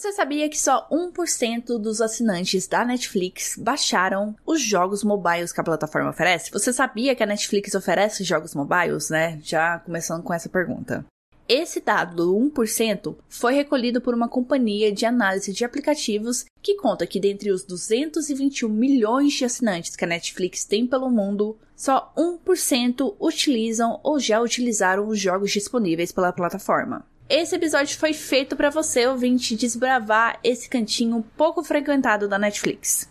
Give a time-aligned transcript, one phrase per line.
[0.00, 5.62] Você sabia que só 1% dos assinantes da Netflix baixaram os jogos mobiles que a
[5.62, 6.50] plataforma oferece?
[6.50, 9.38] Você sabia que a Netflix oferece jogos mobiles, né?
[9.42, 11.04] Já começando com essa pergunta.
[11.46, 17.06] Esse dado do 1% foi recolhido por uma companhia de análise de aplicativos que conta
[17.06, 23.16] que dentre os 221 milhões de assinantes que a Netflix tem pelo mundo, só 1%
[23.20, 27.04] utilizam ou já utilizaram os jogos disponíveis pela plataforma.
[27.30, 33.08] Esse episódio foi feito para você, ouvinte, desbravar esse cantinho pouco frequentado da Netflix.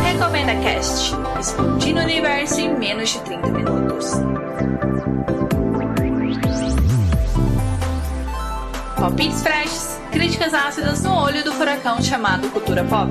[0.00, 1.12] Recomenda Cast.
[1.40, 4.06] Explodindo o universo em menos de 30 minutos.
[8.96, 13.10] Palpites freshes, críticas ácidas no olho do furacão chamado cultura pop.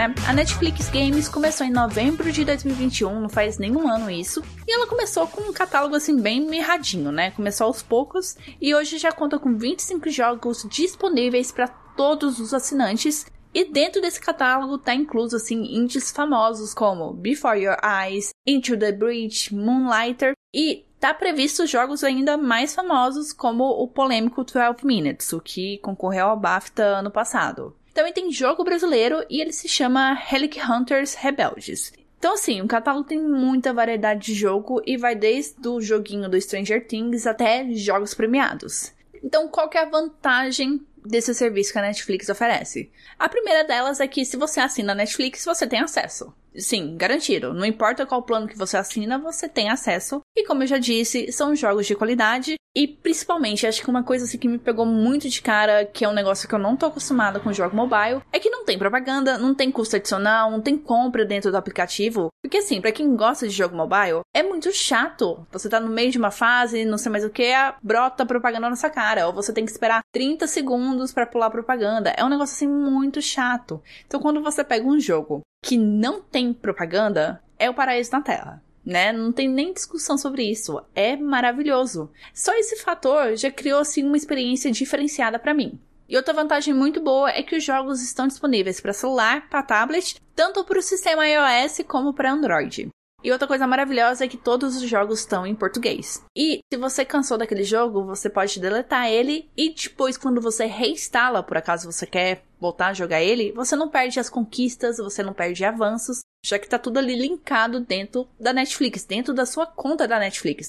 [0.00, 0.14] Né?
[0.26, 4.86] A Netflix Games começou em novembro de 2021, não faz nenhum ano isso, e ela
[4.86, 7.32] começou com um catálogo assim bem mirradinho, né?
[7.32, 13.26] Começou aos poucos e hoje já conta com 25 jogos disponíveis para todos os assinantes.
[13.52, 18.92] E dentro desse catálogo tá incluso assim indies famosos como Before Your Eyes, Into the
[18.92, 25.40] Breach, Moonlighter e tá previsto jogos ainda mais famosos como o polêmico 12 Minutes, o
[25.40, 27.74] que concorreu ao BAFTA ano passado.
[27.92, 31.92] Também tem jogo brasileiro e ele se chama Relic Hunters Rebeldes.
[32.18, 36.40] Então, assim, o catálogo tem muita variedade de jogo e vai desde o joguinho do
[36.40, 38.92] Stranger Things até jogos premiados.
[39.24, 42.90] Então, qual que é a vantagem desse serviço que a Netflix oferece?
[43.18, 46.32] A primeira delas é que se você assina a Netflix, você tem acesso.
[46.56, 47.54] Sim, garantido.
[47.54, 50.20] Não importa qual plano que você assina, você tem acesso.
[50.36, 54.24] E como eu já disse, são jogos de qualidade e principalmente, acho que uma coisa
[54.24, 56.86] assim que me pegou muito de cara, que é um negócio que eu não tô
[56.86, 60.78] acostumada com jogo mobile, é que não tem propaganda, não tem custo adicional, não tem
[60.78, 62.28] compra dentro do aplicativo.
[62.40, 65.44] Porque assim, para quem gosta de jogo mobile, é muito chato.
[65.50, 68.76] Você tá no meio de uma fase, não sei mais o que, brota propaganda na
[68.76, 72.14] sua cara, ou você tem que esperar 30 segundos para pular propaganda.
[72.16, 73.82] É um negócio assim muito chato.
[74.06, 78.62] Então, quando você pega um jogo que não tem propaganda, é o paraíso na Terra
[78.84, 79.12] né?
[79.12, 80.82] Não tem nem discussão sobre isso.
[80.94, 82.10] É maravilhoso.
[82.34, 85.78] Só esse fator já criou assim uma experiência diferenciada para mim.
[86.08, 90.16] E outra vantagem muito boa é que os jogos estão disponíveis para celular, para tablet,
[90.34, 92.88] tanto para o sistema iOS como para Android.
[93.22, 96.24] E outra coisa maravilhosa é que todos os jogos estão em português.
[96.36, 101.42] E se você cansou daquele jogo, você pode deletar ele e depois, quando você reinstala,
[101.42, 105.32] por acaso você quer voltar a jogar ele, você não perde as conquistas, você não
[105.32, 110.08] perde avanços, já que tá tudo ali linkado dentro da Netflix, dentro da sua conta
[110.08, 110.68] da Netflix.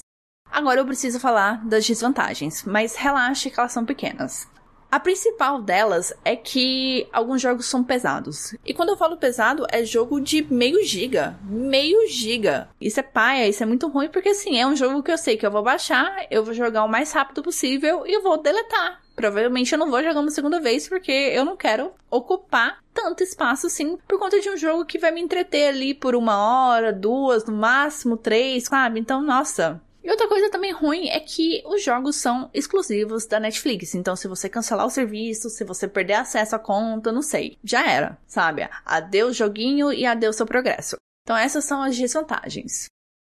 [0.50, 4.46] Agora eu preciso falar das desvantagens, mas relaxe que elas são pequenas.
[4.92, 8.54] A principal delas é que alguns jogos são pesados.
[8.62, 11.34] E quando eu falo pesado, é jogo de meio giga.
[11.44, 12.68] Meio giga.
[12.78, 15.38] Isso é paia, isso é muito ruim, porque assim, é um jogo que eu sei
[15.38, 19.00] que eu vou baixar, eu vou jogar o mais rápido possível e eu vou deletar.
[19.16, 23.68] Provavelmente eu não vou jogar uma segunda vez, porque eu não quero ocupar tanto espaço
[23.68, 27.46] assim, por conta de um jogo que vai me entreter ali por uma hora, duas,
[27.46, 29.00] no máximo três, sabe?
[29.00, 33.94] Então, nossa, e outra coisa também ruim é que os jogos são exclusivos da Netflix.
[33.94, 37.88] Então, se você cancelar o serviço, se você perder acesso à conta, não sei, já
[37.88, 38.68] era, sabe?
[38.84, 40.96] Adeus joguinho e adeus seu progresso.
[41.22, 42.86] Então, essas são as desvantagens.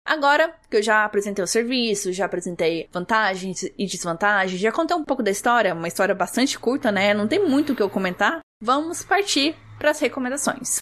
[0.07, 5.05] Agora que eu já apresentei o serviço, já apresentei vantagens e desvantagens, já contei um
[5.05, 7.13] pouco da história, uma história bastante curta, né?
[7.13, 8.41] Não tem muito o que eu comentar.
[8.63, 10.79] Vamos partir para as recomendações.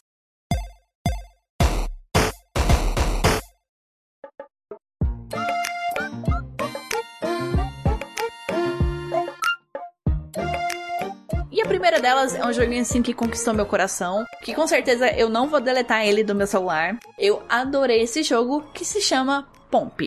[11.69, 15.49] Primeira delas é um joguinho assim que conquistou meu coração, que com certeza eu não
[15.49, 16.99] vou deletar ele do meu celular.
[17.19, 20.01] Eu adorei esse jogo que se chama Pomp.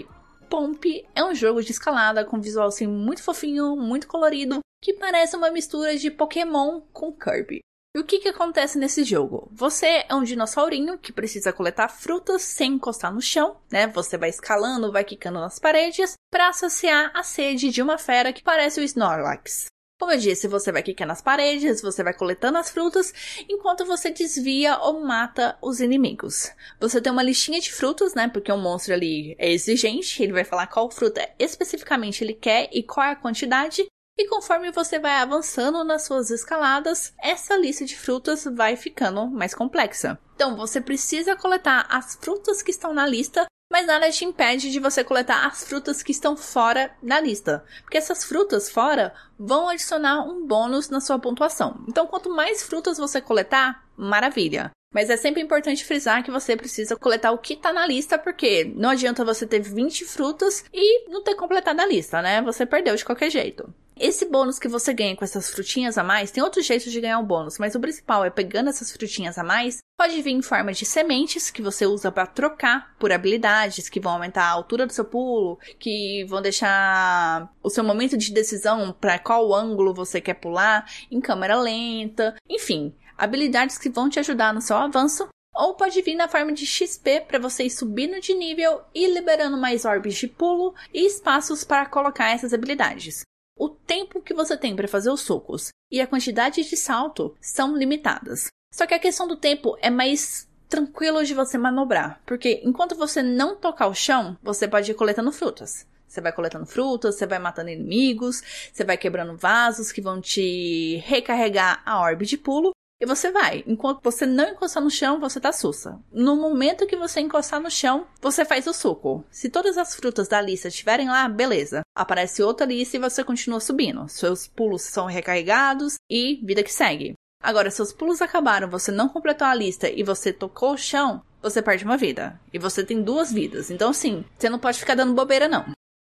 [0.50, 0.84] Pomp
[1.16, 5.52] é um jogo de escalada com visual assim muito fofinho, muito colorido, que parece uma
[5.52, 7.60] mistura de Pokémon com Kirby.
[7.96, 9.48] E o que, que acontece nesse jogo?
[9.52, 13.86] Você é um dinossaurinho que precisa coletar frutas sem encostar no chão, né?
[13.88, 18.42] Você vai escalando, vai quicando nas paredes para associar a sede de uma fera que
[18.42, 19.68] parece o Snorlax.
[20.02, 23.14] Como eu disse, você vai quicar nas paredes, você vai coletando as frutas,
[23.48, 26.50] enquanto você desvia ou mata os inimigos.
[26.80, 28.28] Você tem uma listinha de frutas, né?
[28.28, 32.82] Porque o monstro ali é exigente, ele vai falar qual fruta especificamente ele quer e
[32.82, 33.86] qual é a quantidade.
[34.18, 39.54] E conforme você vai avançando nas suas escaladas, essa lista de frutas vai ficando mais
[39.54, 40.18] complexa.
[40.34, 44.80] Então você precisa coletar as frutas que estão na lista mas nada te impede de
[44.80, 50.24] você coletar as frutas que estão fora da lista, porque essas frutas fora vão adicionar
[50.24, 51.84] um bônus na sua pontuação.
[51.88, 54.72] Então, quanto mais frutas você coletar, maravilha.
[54.94, 58.66] Mas é sempre importante frisar que você precisa coletar o que tá na lista, porque
[58.76, 62.42] não adianta você ter 20 frutas e não ter completado a lista, né?
[62.42, 63.74] Você perdeu de qualquer jeito.
[63.98, 67.20] Esse bônus que você ganha com essas frutinhas a mais, tem outros jeitos de ganhar
[67.20, 70.74] o bônus, mas o principal é pegando essas frutinhas a mais, pode vir em forma
[70.74, 74.94] de sementes que você usa para trocar por habilidades que vão aumentar a altura do
[74.94, 80.36] seu pulo, que vão deixar o seu momento de decisão para qual ângulo você quer
[80.36, 86.02] pular em câmera lenta, enfim, habilidades que vão te ajudar no seu avanço ou pode
[86.02, 90.16] vir na forma de XP para você ir subindo de nível e liberando mais orbes
[90.16, 93.24] de pulo e espaços para colocar essas habilidades
[93.58, 97.76] o tempo que você tem para fazer os socos e a quantidade de salto são
[97.76, 98.48] limitadas.
[98.74, 103.22] Só que a questão do tempo é mais tranquilo de você manobrar, porque enquanto você
[103.22, 105.86] não tocar o chão, você pode ir coletando frutas.
[106.08, 108.42] Você vai coletando frutas, você vai matando inimigos,
[108.74, 112.72] você vai quebrando vasos que vão te recarregar a orbe de pulo
[113.02, 113.64] e você vai.
[113.66, 116.00] Enquanto você não encostar no chão, você tá sussa.
[116.12, 119.26] No momento que você encostar no chão, você faz o suco.
[119.32, 121.82] Se todas as frutas da lista estiverem lá, beleza.
[121.96, 124.08] Aparece outra lista e você continua subindo.
[124.08, 127.16] Seus pulos são recarregados e vida que segue.
[127.42, 131.60] Agora, seus pulos acabaram, você não completou a lista e você tocou o chão, você
[131.60, 132.40] perde uma vida.
[132.54, 133.72] E você tem duas vidas.
[133.72, 135.66] Então, sim, você não pode ficar dando bobeira, não.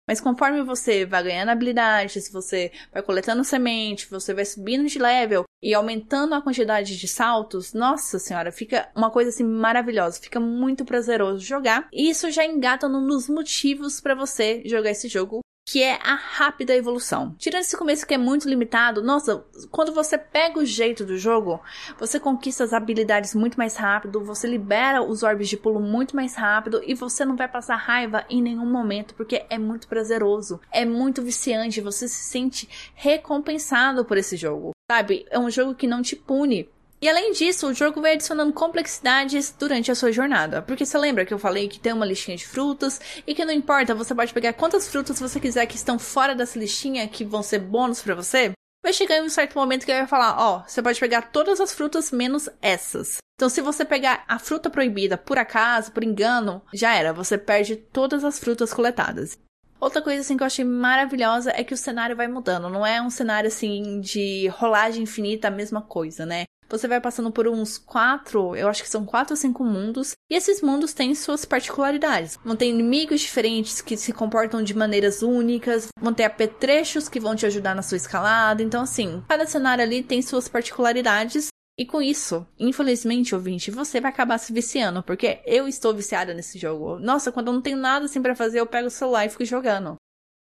[0.10, 5.44] Mas conforme você vai ganhando habilidades, você vai coletando semente, você vai subindo de level
[5.62, 10.84] e aumentando a quantidade de saltos, nossa senhora, fica uma coisa assim maravilhosa, fica muito
[10.84, 11.88] prazeroso jogar.
[11.94, 16.16] E isso já engata num dos motivos para você jogar esse jogo que é a
[16.16, 17.36] rápida evolução.
[17.38, 21.62] Tirando esse começo que é muito limitado, nossa, quando você pega o jeito do jogo,
[22.00, 26.34] você conquista as habilidades muito mais rápido, você libera os orbes de pulo muito mais
[26.34, 30.84] rápido e você não vai passar raiva em nenhum momento, porque é muito prazeroso, é
[30.86, 34.72] muito viciante, você se sente recompensado por esse jogo.
[34.92, 35.28] Sabe?
[35.30, 36.68] É um jogo que não te pune.
[37.02, 40.62] E além disso, o jogo vai adicionando complexidades durante a sua jornada.
[40.62, 43.54] Porque você lembra que eu falei que tem uma listinha de frutas e que não
[43.54, 47.42] importa, você pode pegar quantas frutas você quiser que estão fora dessa listinha que vão
[47.42, 48.52] ser bônus para você?
[48.84, 51.62] Vai chegar em um certo momento que vai falar, ó, oh, você pode pegar todas
[51.62, 53.18] as frutas menos essas.
[53.36, 57.78] Então, se você pegar a fruta proibida por acaso, por engano, já era, você perde
[57.78, 59.38] todas as frutas coletadas.
[59.80, 63.02] Outra coisa assim que eu achei maravilhosa é que o cenário vai mudando, não é
[63.02, 66.44] um cenário assim de rolagem infinita a mesma coisa, né?
[66.70, 70.36] Você vai passando por uns quatro, eu acho que são quatro ou cinco mundos, e
[70.36, 72.38] esses mundos têm suas particularidades.
[72.46, 77.36] Vão ter inimigos diferentes que se comportam de maneiras únicas, vão ter apetrechos que vão
[77.36, 78.62] te ajudar na sua escalada.
[78.62, 81.48] Então, assim, cada cenário ali tem suas particularidades.
[81.76, 86.60] E com isso, infelizmente, ouvinte, você vai acabar se viciando, porque eu estou viciada nesse
[86.60, 87.00] jogo.
[87.00, 89.46] Nossa, quando eu não tenho nada assim para fazer, eu pego o celular e fico
[89.46, 89.96] jogando.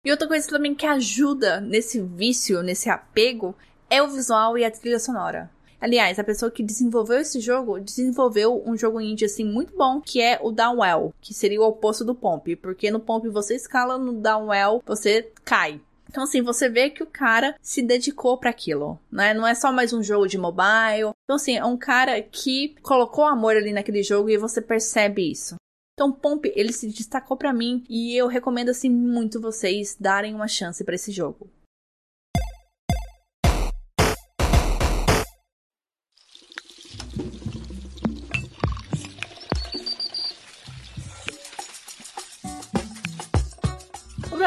[0.05, 3.55] E outra coisa também que ajuda nesse vício, nesse apego,
[3.91, 5.51] é o visual e a trilha sonora.
[5.81, 10.21] Aliás, a pessoa que desenvolveu esse jogo desenvolveu um jogo indie assim muito bom, que
[10.21, 14.13] é o Downwell, que seria o oposto do Pomp, porque no Pomp você escala, no
[14.13, 15.81] Downwell você cai.
[16.11, 19.35] Então, assim, você vê que o cara se dedicou para aquilo, né?
[19.35, 21.13] Não é só mais um jogo de mobile.
[21.25, 25.57] Então, assim, é um cara que colocou amor ali naquele jogo e você percebe isso.
[25.93, 30.49] Então, Pomp, ele se destacou para mim e eu recomendo, assim, muito vocês darem uma
[30.49, 31.51] chance para esse jogo.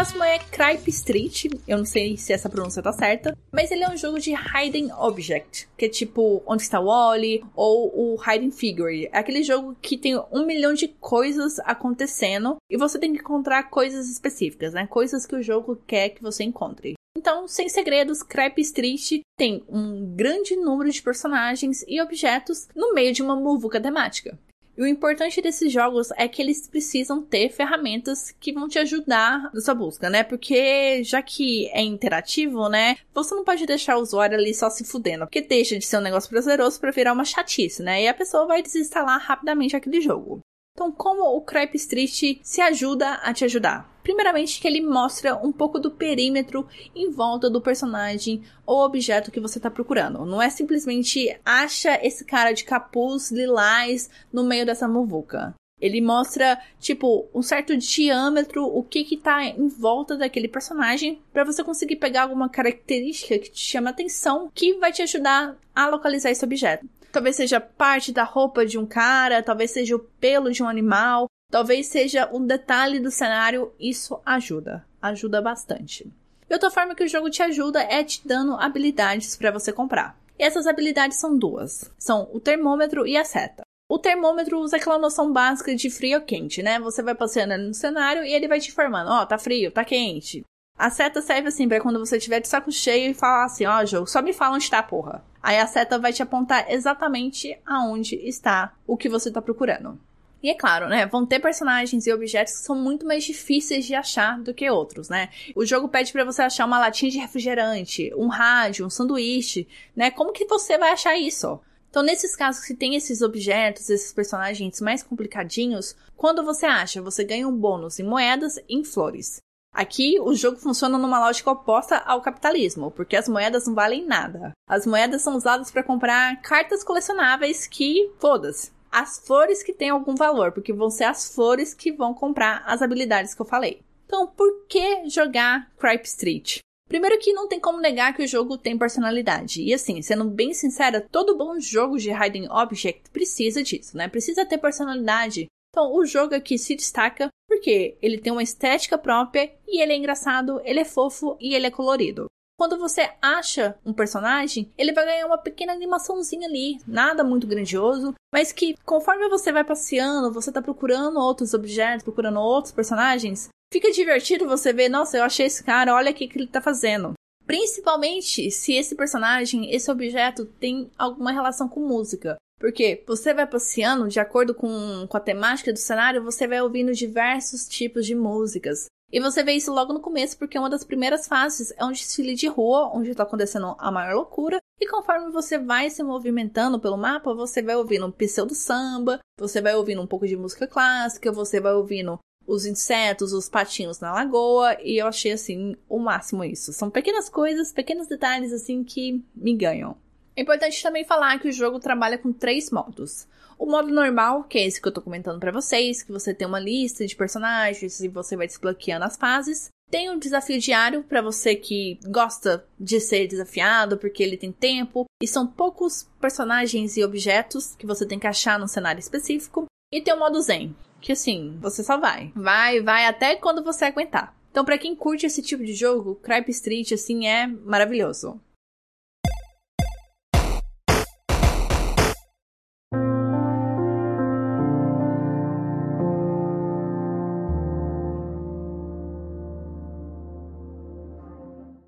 [0.02, 1.46] Próximo é Cripe Street.
[1.68, 3.38] Eu não sei se essa pronúncia tá certa.
[3.52, 5.70] Mas ele é um jogo de Hidden Object.
[5.78, 7.44] Que é tipo Onde está o Wally?
[7.56, 9.08] Ou o Hidden Figure.
[9.12, 12.56] É aquele jogo que tem um milhão de coisas acontecendo.
[12.68, 14.88] E você tem que encontrar coisas específicas, né?
[14.88, 16.96] Coisas que o jogo quer que você encontre.
[17.16, 23.14] Então, sem segredos, Crepe Street tem um grande número de personagens e objetos no meio
[23.14, 24.40] de uma muvuca temática.
[24.78, 29.50] E o importante desses jogos é que eles precisam ter ferramentas que vão te ajudar
[29.54, 30.24] nessa busca, né?
[30.24, 32.96] Porque já que é interativo, né?
[33.14, 36.02] Você não pode deixar o usuário ali só se fudendo, porque deixa de ser um
[36.02, 38.04] negócio prazeroso para virar uma chatice, né?
[38.04, 40.40] E a pessoa vai desinstalar rapidamente aquele jogo.
[40.74, 43.92] Então, como o Crepe Street se ajuda a te ajudar?
[44.02, 49.40] Primeiramente, que ele mostra um pouco do perímetro em volta do personagem ou objeto que
[49.40, 50.26] você está procurando.
[50.26, 55.54] Não é simplesmente acha esse cara de capuz lilás no meio dessa muvuca.
[55.80, 61.44] Ele mostra, tipo, um certo diâmetro, o que que tá em volta daquele personagem, para
[61.44, 66.30] você conseguir pegar alguma característica que te chama atenção, que vai te ajudar a localizar
[66.30, 66.88] esse objeto.
[67.12, 71.28] Talvez seja parte da roupa de um cara, talvez seja o pelo de um animal,
[71.50, 73.74] talvez seja um detalhe do cenário.
[73.80, 76.12] Isso ajuda, ajuda bastante.
[76.50, 80.18] E outra forma que o jogo te ajuda é te dando habilidades para você comprar.
[80.40, 83.64] E essas habilidades são duas: são o termômetro e a seta.
[83.90, 86.80] O termômetro usa aquela noção básica de frio ou quente, né?
[86.80, 89.84] Você vai passeando no cenário e ele vai te informando: ó, oh, tá frio, tá
[89.84, 90.44] quente.
[90.82, 93.80] A seta serve assim para quando você estiver de saco cheio e falar assim: ó,
[93.84, 95.24] oh, jogo, só me fala onde tá, porra.
[95.40, 100.00] Aí a seta vai te apontar exatamente aonde está o que você está procurando.
[100.42, 101.06] E é claro, né?
[101.06, 105.08] Vão ter personagens e objetos que são muito mais difíceis de achar do que outros,
[105.08, 105.30] né?
[105.56, 110.10] O jogo pede para você achar uma latinha de refrigerante, um rádio, um sanduíche, né?
[110.10, 111.60] Como que você vai achar isso?
[111.92, 117.24] Então, nesses casos que tem esses objetos, esses personagens mais complicadinhos, quando você acha, você
[117.24, 119.44] ganha um bônus em moedas e em flores.
[119.74, 124.52] Aqui, o jogo funciona numa lógica oposta ao capitalismo, porque as moedas não valem nada.
[124.68, 128.72] As moedas são usadas para comprar cartas colecionáveis que, foda-se.
[128.92, 132.82] As flores que têm algum valor, porque vão ser as flores que vão comprar as
[132.82, 133.82] habilidades que eu falei.
[134.06, 136.60] Então, por que jogar Cripe Street?
[136.90, 139.62] Primeiro que não tem como negar que o jogo tem personalidade.
[139.62, 144.10] E assim, sendo bem sincera, todo bom jogo de Hidden Object precisa disso, né?
[144.10, 145.48] Precisa ter personalidade.
[145.72, 149.96] Então, o jogo aqui se destaca porque ele tem uma estética própria e ele é
[149.96, 152.26] engraçado, ele é fofo e ele é colorido.
[152.60, 158.14] Quando você acha um personagem, ele vai ganhar uma pequena animaçãozinha ali, nada muito grandioso,
[158.32, 163.92] mas que conforme você vai passeando, você tá procurando outros objetos, procurando outros personagens, fica
[163.92, 167.14] divertido você ver, nossa, eu achei esse cara, olha o que, ele tá fazendo.
[167.48, 172.38] Principalmente se esse personagem, esse objeto tem alguma relação com música.
[172.62, 176.94] Porque você vai passeando de acordo com, com a temática do cenário, você vai ouvindo
[176.94, 178.86] diversos tipos de músicas.
[179.12, 182.36] E você vê isso logo no começo, porque uma das primeiras fases é um desfile
[182.36, 184.60] de rua, onde está acontecendo a maior loucura.
[184.80, 189.60] E conforme você vai se movimentando pelo mapa, você vai ouvindo um pseudo samba, você
[189.60, 194.14] vai ouvindo um pouco de música clássica, você vai ouvindo os insetos, os patinhos na
[194.14, 196.72] lagoa, e eu achei assim o máximo isso.
[196.74, 199.98] São pequenas coisas, pequenos detalhes assim que me ganham.
[200.36, 203.28] É importante também falar que o jogo trabalha com três modos.
[203.60, 206.48] O modo normal, que é esse que eu tô comentando para vocês, que você tem
[206.48, 209.70] uma lista de personagens e você vai desbloqueando as fases.
[209.90, 215.06] Tem um desafio diário para você que gosta de ser desafiado, porque ele tem tempo
[215.22, 219.66] e são poucos personagens e objetos que você tem que achar num cenário específico.
[219.94, 222.32] E tem o modo Zen, que assim, você só vai.
[222.34, 224.34] Vai, vai até quando você aguentar.
[224.50, 228.40] Então, para quem curte esse tipo de jogo, Cripe Street assim é maravilhoso.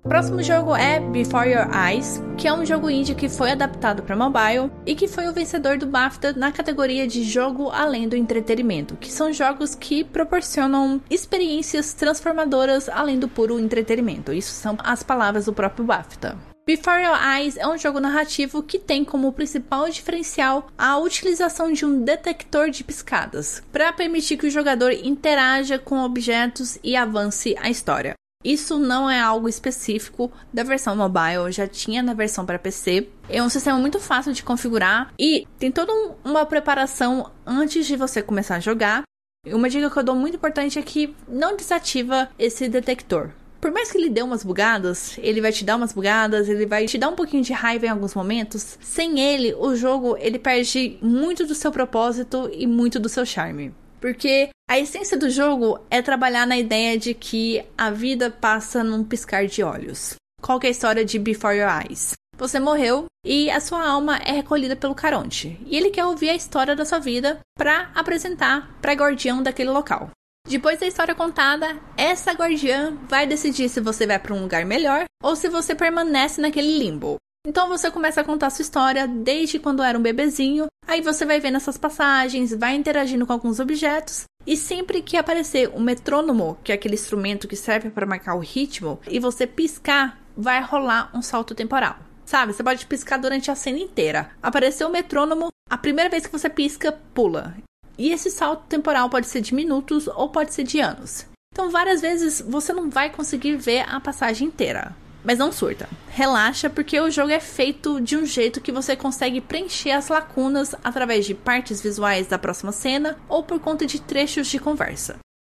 [0.04, 4.14] Próximo jogo é Before Your Eyes, que é um jogo indie que foi adaptado para
[4.14, 8.96] mobile e que foi o vencedor do BAFTA na categoria de jogo além do entretenimento,
[8.96, 14.30] que são jogos que proporcionam experiências transformadoras além do puro entretenimento.
[14.30, 16.36] Isso são as palavras do próprio BAFTA.
[16.66, 21.86] Before Your Eyes é um jogo narrativo que tem como principal diferencial a utilização de
[21.86, 27.70] um detector de piscadas para permitir que o jogador interaja com objetos e avance a
[27.70, 28.14] história.
[28.44, 33.08] Isso não é algo específico da versão mobile, já tinha na versão para PC.
[33.28, 38.22] É um sistema muito fácil de configurar e tem toda uma preparação antes de você
[38.22, 39.02] começar a jogar.
[39.46, 43.30] Uma dica que eu dou muito importante é que não desativa esse detector
[43.64, 46.84] por mais que ele dê umas bugadas, ele vai te dar umas bugadas, ele vai
[46.84, 48.76] te dar um pouquinho de raiva em alguns momentos.
[48.82, 53.74] Sem ele, o jogo ele perde muito do seu propósito e muito do seu charme.
[54.02, 59.04] Porque a essência do jogo é trabalhar na ideia de que a vida passa num
[59.04, 60.16] piscar de olhos.
[60.42, 62.14] Qual é a história de Before Your Eyes?
[62.36, 65.56] Você morreu e a sua alma é recolhida pelo Caronte.
[65.64, 70.10] E ele quer ouvir a história da sua vida para apresentar para guardião daquele local.
[70.48, 75.04] Depois da história contada, essa guardiã vai decidir se você vai para um lugar melhor
[75.22, 77.14] ou se você permanece naquele limbo.
[77.46, 81.40] Então você começa a contar sua história desde quando era um bebezinho, aí você vai
[81.40, 86.72] vendo essas passagens, vai interagindo com alguns objetos, e sempre que aparecer o metrônomo, que
[86.72, 91.20] é aquele instrumento que serve para marcar o ritmo, e você piscar, vai rolar um
[91.20, 91.98] salto temporal.
[92.24, 94.30] Sabe, você pode piscar durante a cena inteira.
[94.42, 97.54] Apareceu o metrônomo, a primeira vez que você pisca, pula.
[97.98, 101.26] E esse salto temporal pode ser de minutos ou pode ser de anos.
[101.52, 104.96] Então, várias vezes você não vai conseguir ver a passagem inteira.
[105.24, 105.88] Mas não surta.
[106.10, 110.74] Relaxa, porque o jogo é feito de um jeito que você consegue preencher as lacunas
[110.84, 115.16] através de partes visuais da próxima cena ou por conta de trechos de conversa.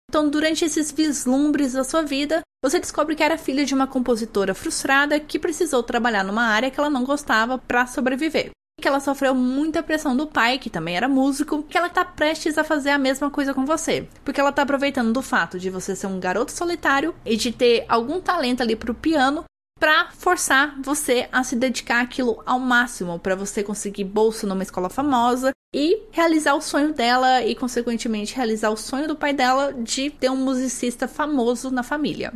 [0.10, 4.56] Então, durante esses vislumbres da sua vida, você descobre que era filha de uma compositora
[4.56, 9.34] frustrada que precisou trabalhar numa área que ela não gostava para sobreviver que ela sofreu
[9.34, 12.98] muita pressão do pai, que também era músico, que ela tá prestes a fazer a
[12.98, 14.08] mesma coisa com você.
[14.24, 17.86] Porque ela tá aproveitando do fato de você ser um garoto solitário e de ter
[17.90, 19.44] algum talento ali pro piano
[19.80, 24.90] para forçar você a se dedicar aquilo ao máximo, para você conseguir bolsa numa escola
[24.90, 30.10] famosa e realizar o sonho dela e consequentemente realizar o sonho do pai dela de
[30.10, 32.34] ter um musicista famoso na família.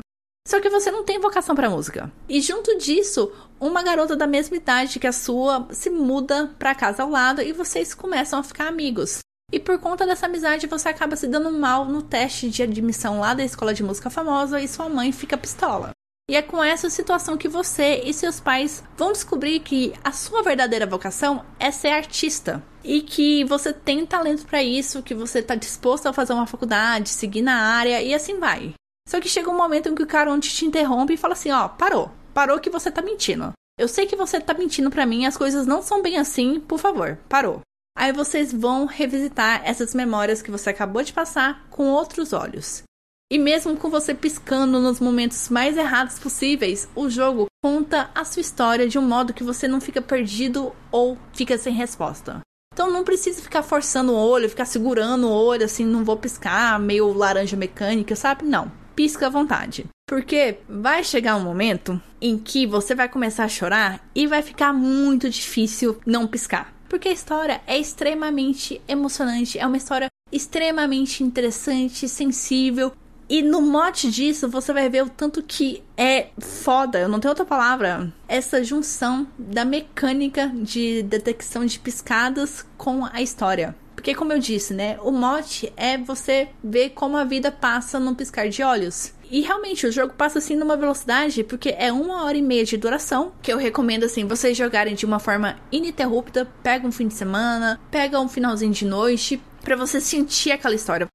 [0.47, 2.11] Só que você não tem vocação para música.
[2.27, 7.03] E junto disso, uma garota da mesma idade que a sua se muda para casa
[7.03, 9.19] ao lado e vocês começam a ficar amigos.
[9.51, 13.33] E por conta dessa amizade, você acaba se dando mal no teste de admissão lá
[13.33, 15.91] da escola de música famosa e sua mãe fica pistola.
[16.31, 20.41] E é com essa situação que você e seus pais vão descobrir que a sua
[20.41, 22.63] verdadeira vocação é ser artista.
[22.85, 27.09] E que você tem talento para isso, que você está disposto a fazer uma faculdade,
[27.09, 28.73] seguir na área e assim vai.
[29.09, 31.67] Só que chega um momento em que o Caronte te interrompe e fala assim: ó,
[31.67, 32.09] parou.
[32.33, 33.51] Parou que você tá mentindo.
[33.77, 36.79] Eu sei que você tá mentindo para mim, as coisas não são bem assim, por
[36.79, 37.59] favor, parou.
[37.93, 42.83] Aí vocês vão revisitar essas memórias que você acabou de passar com outros olhos.
[43.31, 48.41] E mesmo com você piscando nos momentos mais errados possíveis, o jogo conta a sua
[48.41, 52.41] história de um modo que você não fica perdido ou fica sem resposta.
[52.73, 56.77] Então não precisa ficar forçando o olho, ficar segurando o olho assim, não vou piscar,
[56.77, 58.43] meio laranja mecânica, sabe?
[58.43, 59.85] Não pisca à vontade.
[60.09, 64.73] Porque vai chegar um momento em que você vai começar a chorar e vai ficar
[64.73, 66.73] muito difícil não piscar.
[66.89, 72.91] Porque a história é extremamente emocionante, é uma história extremamente interessante, sensível.
[73.31, 77.31] E no mote disso, você vai ver o tanto que é foda, eu não tenho
[77.31, 83.73] outra palavra, essa junção da mecânica de detecção de piscadas com a história.
[83.95, 84.97] Porque, como eu disse, né?
[85.01, 89.13] O mote é você ver como a vida passa num piscar de olhos.
[89.29, 92.75] E realmente, o jogo passa assim numa velocidade, porque é uma hora e meia de
[92.75, 97.13] duração, que eu recomendo assim, vocês jogarem de uma forma ininterrupta, pega um fim de
[97.13, 101.07] semana, pega um finalzinho de noite, para você sentir aquela história.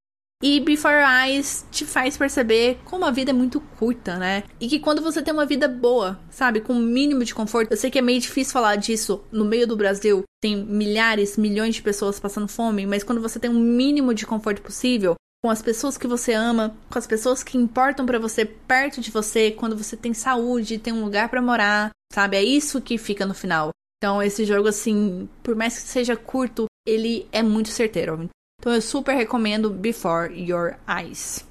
[0.43, 4.45] E Before Eyes te faz perceber como a vida é muito curta, né?
[4.61, 7.73] E que quando você tem uma vida boa, sabe, com o um mínimo de conforto,
[7.73, 11.75] eu sei que é meio difícil falar disso no meio do Brasil, tem milhares, milhões
[11.75, 15.63] de pessoas passando fome, mas quando você tem um mínimo de conforto possível, com as
[15.63, 19.77] pessoas que você ama, com as pessoas que importam para você perto de você, quando
[19.77, 22.37] você tem saúde, tem um lugar para morar, sabe?
[22.37, 23.71] É isso que fica no final.
[23.97, 28.29] Então, esse jogo, assim, por mais que seja curto, ele é muito certeiro.
[28.67, 31.47] Então eu super recomendo Before Your Eyes.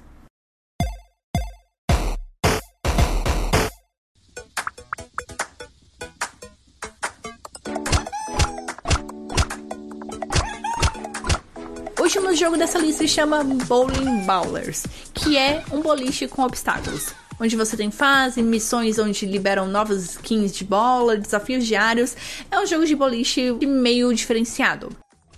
[11.98, 17.14] O último jogo dessa lista se chama Bowling Bowlers, que é um boliche com obstáculos.
[17.40, 22.14] onde você tem fase, missões onde liberam novas skins de bola, desafios diários.
[22.50, 24.94] É um jogo de boliche meio diferenciado.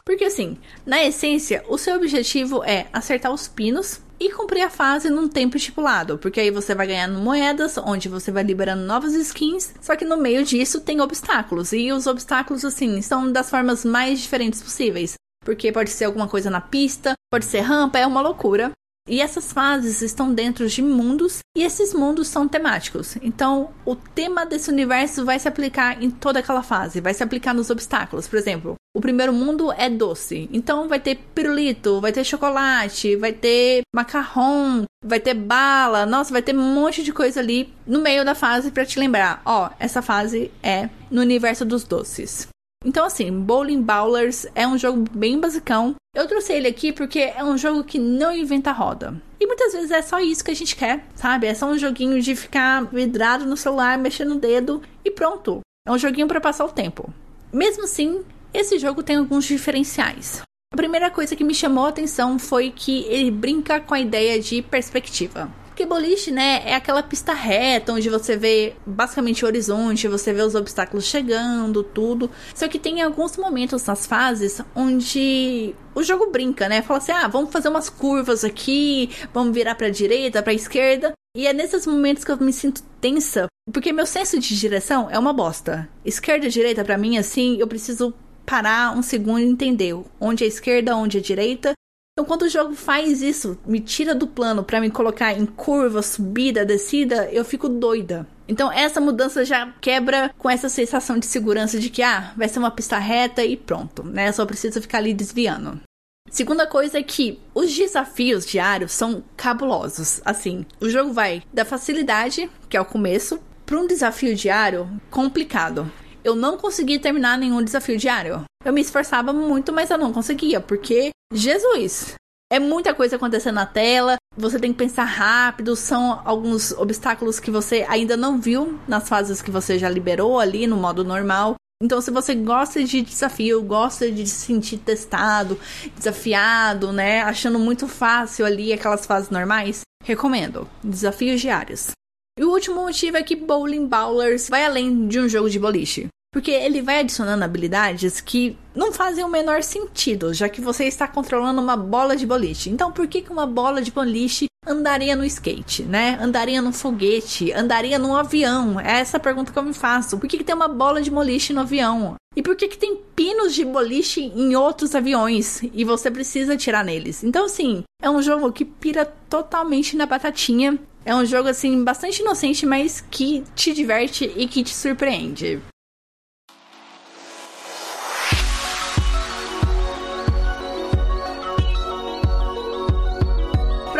[0.08, 5.10] Porque assim, na essência, o seu objetivo é acertar os pinos e cumprir a fase
[5.10, 9.74] num tempo estipulado, porque aí você vai ganhando moedas, onde você vai liberando novas skins,
[9.82, 14.18] só que no meio disso tem obstáculos, e os obstáculos, assim, são das formas mais
[14.18, 15.12] diferentes possíveis,
[15.44, 18.72] porque pode ser alguma coisa na pista, pode ser rampa, é uma loucura.
[19.08, 23.16] E essas fases estão dentro de mundos e esses mundos são temáticos.
[23.22, 27.54] Então, o tema desse universo vai se aplicar em toda aquela fase, vai se aplicar
[27.54, 28.28] nos obstáculos.
[28.28, 30.48] Por exemplo, o primeiro mundo é doce.
[30.52, 36.04] Então vai ter pirulito, vai ter chocolate, vai ter macarrão, vai ter bala.
[36.04, 39.40] Nossa, vai ter um monte de coisa ali no meio da fase para te lembrar,
[39.44, 42.48] ó, essa fase é no universo dos doces.
[42.84, 45.96] Então, assim, Bowling Bowlers é um jogo bem basicão.
[46.14, 49.20] Eu trouxe ele aqui porque é um jogo que não inventa roda.
[49.40, 51.46] E muitas vezes é só isso que a gente quer, sabe?
[51.46, 55.60] É só um joguinho de ficar vidrado no celular, mexendo o dedo e pronto.
[55.86, 57.12] É um joguinho para passar o tempo.
[57.52, 60.42] Mesmo assim, esse jogo tem alguns diferenciais.
[60.72, 64.38] A primeira coisa que me chamou a atenção foi que ele brinca com a ideia
[64.40, 65.50] de perspectiva.
[65.78, 70.42] Porque boliche, né, é aquela pista reta onde você vê basicamente o horizonte, você vê
[70.42, 72.28] os obstáculos chegando, tudo.
[72.52, 76.82] Só que tem alguns momentos nas fases onde o jogo brinca, né?
[76.82, 81.12] Fala assim: "Ah, vamos fazer umas curvas aqui, vamos virar para direita, para esquerda".
[81.36, 85.16] E é nesses momentos que eu me sinto tensa, porque meu senso de direção é
[85.16, 85.88] uma bosta.
[86.04, 88.12] Esquerda e direita para mim assim, eu preciso
[88.44, 91.77] parar um segundo e entender onde é esquerda, onde é direita
[92.18, 96.02] então, quando o jogo faz isso, me tira do plano para me colocar em curva,
[96.02, 98.26] subida, descida, eu fico doida.
[98.48, 102.59] Então, essa mudança já quebra com essa sensação de segurança de que, ah, vai ser
[102.59, 104.33] uma pista reta e pronto, né?
[104.33, 105.81] Só precisa ficar ali desviando.
[106.28, 110.20] Segunda coisa é que os desafios diários são cabulosos.
[110.24, 115.88] Assim, o jogo vai da facilidade, que é o começo, para um desafio diário complicado.
[116.24, 118.42] Eu não consegui terminar nenhum desafio diário.
[118.64, 122.14] Eu me esforçava muito, mas eu não conseguia, porque Jesus!
[122.50, 127.50] É muita coisa acontecendo na tela, você tem que pensar rápido, são alguns obstáculos que
[127.50, 131.56] você ainda não viu nas fases que você já liberou ali no modo normal.
[131.82, 135.60] Então, se você gosta de desafio, gosta de se sentir testado,
[135.94, 140.66] desafiado, né, achando muito fácil ali aquelas fases normais, recomendo.
[140.82, 141.90] Desafios diários.
[142.38, 146.08] E o último motivo é que Bowling Bowlers vai além de um jogo de boliche.
[146.38, 151.09] Porque ele vai adicionando habilidades que não fazem o menor sentido, já que você está
[151.09, 152.70] controlando uma bola de boliche.
[152.70, 156.16] Então, por que, que uma bola de boliche andaria no skate, né?
[156.22, 158.79] Andaria num foguete, andaria num avião?
[158.79, 160.16] É essa pergunta que eu me faço.
[160.16, 162.14] Por que, que tem uma bola de boliche no avião?
[162.37, 166.85] E por que, que tem pinos de boliche em outros aviões e você precisa atirar
[166.85, 167.24] neles?
[167.24, 170.79] Então, assim, é um jogo que pira totalmente na batatinha.
[171.05, 175.61] É um jogo, assim, bastante inocente, mas que te diverte e que te surpreende.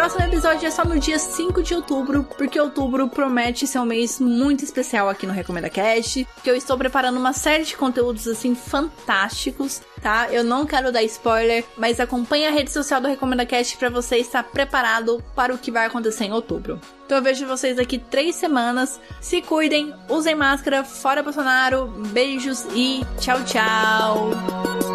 [0.09, 4.19] Próximo episódio é só no dia 5 de outubro, porque outubro promete ser um mês
[4.19, 8.55] muito especial aqui no Recomenda Cast, que eu estou preparando uma série de conteúdos assim
[8.55, 10.29] fantásticos, tá?
[10.31, 14.17] Eu não quero dar spoiler, mas acompanhe a rede social do Recomenda Cast para você
[14.17, 16.81] estar preparado para o que vai acontecer em outubro.
[17.05, 18.99] Então eu vejo vocês daqui três semanas.
[19.21, 24.88] Se cuidem, usem máscara, fora Bolsonaro, beijos e tchau, tchau!